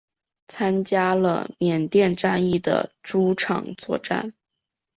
[0.47, 4.33] 参加了缅甸战役的诸场作战。